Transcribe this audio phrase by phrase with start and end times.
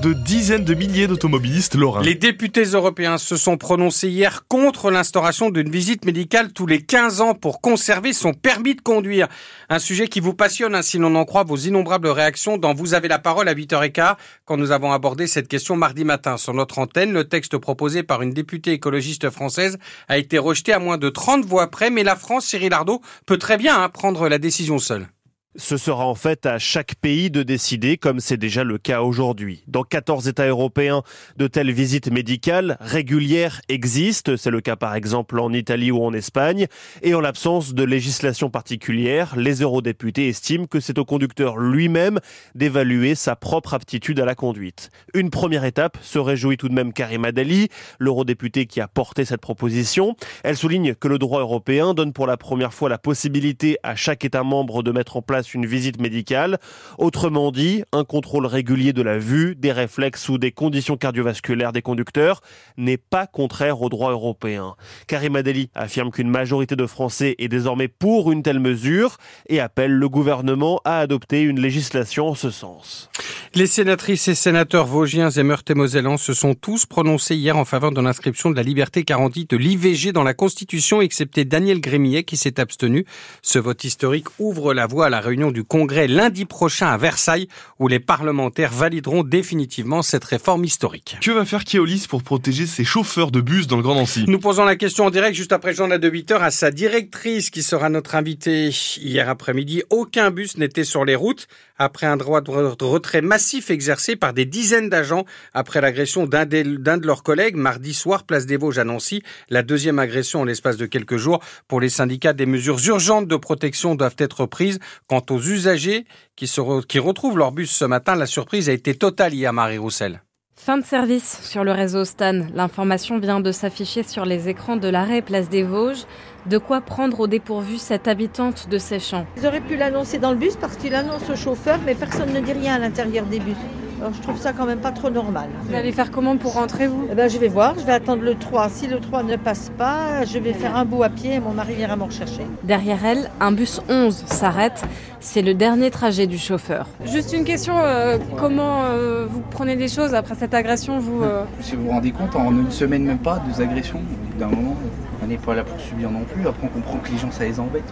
[0.00, 2.02] de dizaines de milliers d'automobilistes lorrains.
[2.02, 7.20] Les députés européens se sont prononcés hier contre l'instauration d'une visite médicale tous les 15
[7.20, 9.28] ans pour conserver son permis de conduire.
[9.68, 12.94] Un sujet qui vous passionne, hein, si l'on en croit vos innombrables réactions dans Vous
[12.94, 14.16] avez la parole à 8h15
[14.46, 17.12] quand nous avons abordé cette question mardi matin sur notre antenne.
[17.12, 19.78] Le texte proposé par une députée écologiste française
[20.08, 23.38] a été rejeté à moins de 30 voix près, mais la France, Cyril Ardo, peut
[23.38, 25.08] très bien hein, prendre la décision seule.
[25.56, 29.64] Ce sera en fait à chaque pays de décider, comme c'est déjà le cas aujourd'hui.
[29.66, 31.02] Dans 14 États européens,
[31.38, 34.36] de telles visites médicales régulières existent.
[34.36, 36.68] C'est le cas par exemple en Italie ou en Espagne.
[37.02, 42.20] Et en l'absence de législation particulière, les eurodéputés estiment que c'est au conducteur lui-même
[42.54, 44.90] d'évaluer sa propre aptitude à la conduite.
[45.14, 49.40] Une première étape se réjouit tout de même Karima Dali, l'eurodéputé qui a porté cette
[49.40, 50.14] proposition.
[50.44, 54.24] Elle souligne que le droit européen donne pour la première fois la possibilité à chaque
[54.24, 56.58] État membre de mettre en place une visite médicale.
[56.98, 61.82] Autrement dit, un contrôle régulier de la vue, des réflexes ou des conditions cardiovasculaires des
[61.82, 62.40] conducteurs
[62.76, 64.74] n'est pas contraire au droit européen.
[65.06, 69.16] Karim Adeli affirme qu'une majorité de Français est désormais pour une telle mesure
[69.48, 73.10] et appelle le gouvernement à adopter une législation en ce sens.
[73.54, 78.00] Les sénatrices et sénateurs vosgiens et meurthe-et-mosellans se sont tous prononcés hier en faveur de
[78.00, 82.60] l'inscription de la liberté garantie de l'IVG dans la Constitution, excepté Daniel Grémillet qui s'est
[82.60, 83.04] abstenu.
[83.42, 87.46] Ce vote historique ouvre la voie à la réunion du Congrès lundi prochain à Versailles,
[87.78, 91.18] où les parlementaires valideront définitivement cette réforme historique.
[91.20, 94.24] Que va faire Keolis pour protéger ses chauffeurs de bus dans le Grand Nancy?
[94.26, 97.50] Nous posons la question en direct juste après journal de 8 heures à sa directrice
[97.50, 98.70] qui sera notre invitée
[99.00, 99.84] hier après-midi.
[99.90, 101.46] Aucun bus n'était sur les routes
[101.78, 107.06] après un droit de retrait massif exercé par des dizaines d'agents après l'agression d'un de
[107.06, 109.22] leurs collègues mardi soir, place des Vosges à Nancy.
[109.48, 111.40] La deuxième agression en l'espace de quelques jours.
[111.68, 114.78] Pour les syndicats, des mesures urgentes de protection doivent être prises.
[115.20, 118.94] Quant aux usagers qui, se qui retrouvent leur bus ce matin, la surprise a été
[118.94, 120.22] totale hier, Marie Roussel.
[120.56, 122.46] Fin de service sur le réseau Stan.
[122.54, 126.04] L'information vient de s'afficher sur les écrans de l'arrêt Place des Vosges.
[126.46, 129.26] De quoi prendre au dépourvu cette habitante de ces champs.
[129.36, 132.40] Ils auraient pu l'annoncer dans le bus parce qu'il annonce au chauffeur, mais personne ne
[132.40, 133.56] dit rien à l'intérieur des bus.
[134.00, 135.50] Alors je trouve ça quand même pas trop normal.
[135.68, 137.06] Vous allez faire comment pour rentrer vous?
[137.12, 138.70] Eh ben, Je vais voir, je vais attendre le 3.
[138.70, 141.52] Si le 3 ne passe pas, je vais faire un bout à pied et mon
[141.52, 142.46] mari viendra me rechercher.
[142.62, 144.82] Derrière elle, un bus 11 s'arrête.
[145.20, 146.86] C'est le dernier trajet du chauffeur.
[147.04, 151.44] Juste une question, euh, comment euh, vous prenez les choses après cette agression vous, euh?
[151.60, 154.00] Si vous vous rendez compte, en une semaine même pas, deux agressions,
[154.38, 154.76] d'un moment,
[155.22, 156.48] on n'est pas là pour subir non plus.
[156.48, 157.84] Après on comprend que les gens ça les embête.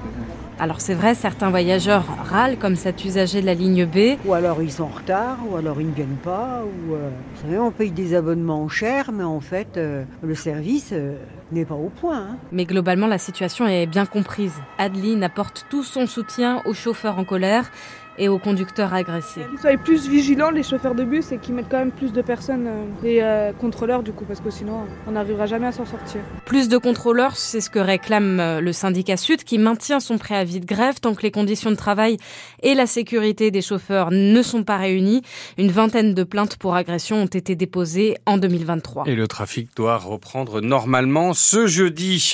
[0.61, 4.19] Alors c'est vrai, certains voyageurs râlent comme cet usager de la ligne B.
[4.27, 6.63] Ou alors ils sont en retard, ou alors ils ne viennent pas.
[6.65, 10.91] Ou, euh, vous savez, on paye des abonnements chers, mais en fait, euh, le service
[10.93, 11.15] euh,
[11.53, 12.19] n'est pas au point.
[12.19, 12.37] Hein.
[12.53, 14.55] Mais globalement, la situation est bien comprise.
[14.79, 17.71] Adeline apporte tout son soutien aux chauffeurs en colère
[18.19, 19.43] et aux conducteurs agressés.
[19.61, 22.67] Soyez plus vigilants les chauffeurs de bus et qui mettent quand même plus de personnes
[22.67, 26.21] euh, euh, contrôleurs du coup parce que sinon on n'arrivera jamais à s'en sortir.
[26.45, 30.61] Plus de contrôleurs, c'est ce que réclame euh, le syndicat Sud qui maintient son préavis
[30.61, 32.17] de grève tant que les conditions de travail
[32.63, 35.23] et la sécurité des chauffeurs ne sont pas réunies.
[35.57, 39.05] Une vingtaine de plaintes pour agression ont été déposées en 2023.
[39.07, 42.33] Et le trafic doit reprendre normalement ce jeudi.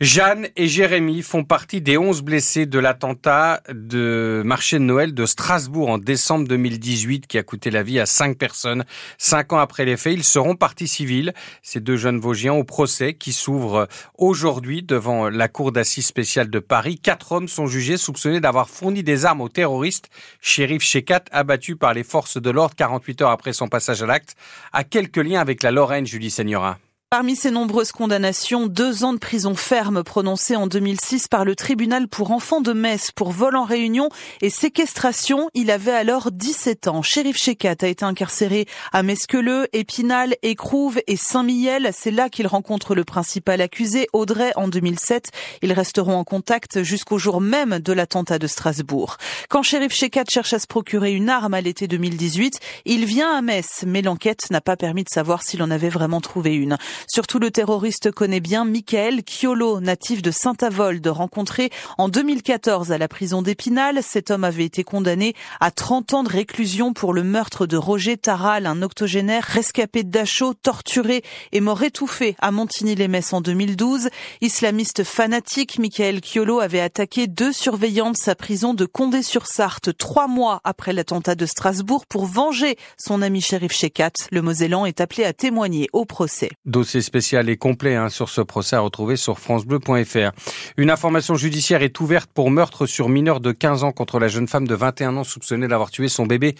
[0.00, 5.26] Jeanne et Jérémy font partie des 11 blessés de l'attentat de marché de Noël de
[5.26, 8.84] Strasbourg en décembre 2018 qui a coûté la vie à cinq personnes.
[9.16, 11.32] Cinq ans après les faits, ils seront partis civils.
[11.62, 13.86] Ces deux jeunes Vosgiens au procès qui s'ouvre
[14.18, 16.98] aujourd'hui devant la cour d'assises spéciale de Paris.
[16.98, 20.10] Quatre hommes sont jugés soupçonnés d'avoir fourni des armes aux terroristes.
[20.40, 24.34] Shérif Shekat, abattu par les forces de l'ordre 48 heures après son passage à l'acte,
[24.72, 26.78] a quelques liens avec la Lorraine, Julie Seigneura.
[27.12, 32.08] Parmi ces nombreuses condamnations, deux ans de prison ferme prononcés en 2006 par le tribunal
[32.08, 34.08] pour enfants de Metz pour vol en réunion
[34.40, 35.50] et séquestration.
[35.52, 37.02] Il avait alors 17 ans.
[37.02, 38.64] Shérif Shekat a été incarcéré
[38.94, 41.90] à Mesqueleux, Épinal, Écrouve et Saint-Mihiel.
[41.92, 45.32] C'est là qu'il rencontre le principal accusé, Audrey, en 2007.
[45.60, 49.18] Ils resteront en contact jusqu'au jour même de l'attentat de Strasbourg.
[49.50, 53.42] Quand Shérif Shekat cherche à se procurer une arme à l'été 2018, il vient à
[53.42, 56.78] Metz, mais l'enquête n'a pas permis de savoir s'il en avait vraiment trouvé une.
[57.06, 63.08] Surtout le terroriste connaît bien Michael Chiolo, natif de Saint-Avold, rencontré en 2014 à la
[63.08, 64.02] prison d'Épinal.
[64.02, 68.16] Cet homme avait été condamné à 30 ans de réclusion pour le meurtre de Roger
[68.16, 70.22] Taral, un octogénaire rescapé de
[70.62, 71.22] torturé
[71.52, 74.08] et mort étouffé à Montigny-les-Metz en 2012.
[74.40, 80.60] Islamiste fanatique, Michael Chiolo avait attaqué deux surveillants de sa prison de Condé-sur-Sarthe trois mois
[80.64, 84.12] après l'attentat de Strasbourg pour venger son ami shérif Shekat.
[84.30, 86.50] Le Mosellan est appelé à témoigner au procès
[87.00, 90.32] spécial et complet hein, sur ce procès à retrouver sur francebleu.fr.
[90.76, 94.48] Une information judiciaire est ouverte pour meurtre sur mineur de 15 ans contre la jeune
[94.48, 96.54] femme de 21 ans soupçonnée d'avoir tué son bébé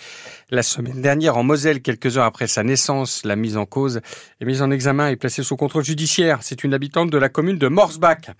[0.50, 3.23] la semaine dernière en Moselle, quelques heures après sa naissance.
[3.25, 4.00] La mise en cause
[4.40, 6.38] est mise en examen et placée sous contrôle judiciaire.
[6.43, 8.31] C'est une habitante de la commune de Morsbach.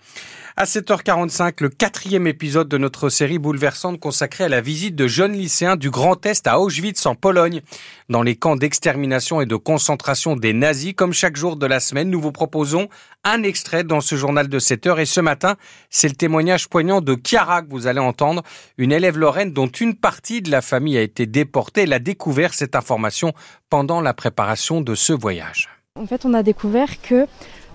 [0.55, 5.33] À 7h45, le quatrième épisode de notre série bouleversante consacrée à la visite de jeunes
[5.33, 7.61] lycéens du Grand Est à Auschwitz en Pologne.
[8.09, 12.09] Dans les camps d'extermination et de concentration des nazis, comme chaque jour de la semaine,
[12.09, 12.87] nous vous proposons
[13.23, 14.99] un extrait dans ce journal de 7 heures.
[14.99, 15.55] Et ce matin,
[15.89, 18.43] c'est le témoignage poignant de Chiara que vous allez entendre,
[18.77, 21.83] une élève lorraine dont une partie de la famille a été déportée.
[21.83, 23.33] Elle a découvert cette information
[23.69, 25.69] pendant la préparation de ce voyage.
[25.99, 27.27] En fait, on a découvert que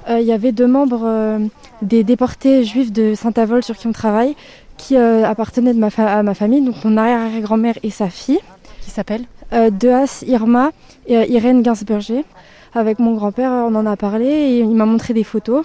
[0.08, 1.38] euh, il y avait deux membres euh,
[1.82, 4.34] des déportés juifs de Saint-Avold sur qui on travaille
[4.76, 8.38] qui euh, appartenaient de ma à ma famille, donc mon arrière-grand-mère et sa fille.
[8.80, 9.24] Qui s'appelle?
[9.50, 10.72] Deas Irma
[11.06, 12.24] et Irène Gainsberger.
[12.74, 15.64] Avec mon grand-père, on en a parlé et il m'a montré des photos.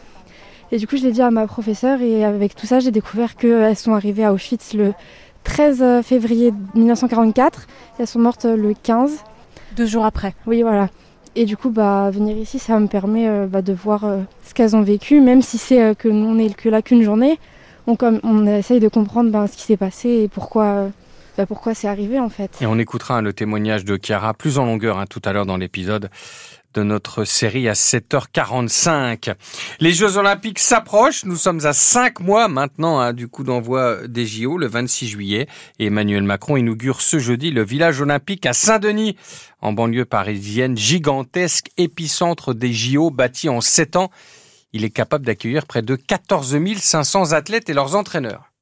[0.71, 3.35] Et du coup, je l'ai dit à ma professeure et avec tout ça, j'ai découvert
[3.35, 4.93] qu'elles sont arrivées à Auschwitz le
[5.43, 7.61] 13 février 1944
[7.99, 9.23] et elles sont mortes le 15.
[9.75, 10.33] Deux jours après.
[10.47, 10.89] Oui, voilà.
[11.35, 14.53] Et du coup, bah, venir ici, ça me permet euh, bah, de voir euh, ce
[14.53, 17.39] qu'elles ont vécu, même si c'est euh, que on n'est que là qu'une journée.
[17.87, 20.89] On, comme, on essaye de comprendre bah, ce qui s'est passé et pourquoi,
[21.37, 22.51] bah, pourquoi c'est arrivé en fait.
[22.61, 25.57] Et on écoutera le témoignage de Chiara plus en longueur hein, tout à l'heure dans
[25.57, 26.09] l'épisode
[26.73, 29.33] de notre série à 7h45.
[29.79, 31.25] Les Jeux Olympiques s'approchent.
[31.25, 35.47] Nous sommes à 5 mois maintenant hein, du coup d'envoi des JO le 26 juillet.
[35.79, 39.15] Et Emmanuel Macron inaugure ce jeudi le village olympique à Saint-Denis,
[39.61, 44.11] en banlieue parisienne, gigantesque épicentre des JO bâti en 7 ans.
[44.73, 48.52] Il est capable d'accueillir près de 14 500 athlètes et leurs entraîneurs.